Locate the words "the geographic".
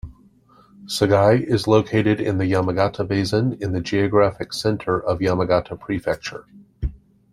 3.71-4.51